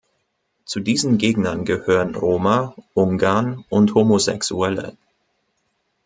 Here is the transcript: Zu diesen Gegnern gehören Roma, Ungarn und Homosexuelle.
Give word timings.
Zu 0.65 0.79
diesen 0.79 1.19
Gegnern 1.19 1.63
gehören 1.63 2.15
Roma, 2.15 2.73
Ungarn 2.95 3.63
und 3.69 3.93
Homosexuelle. 3.93 4.97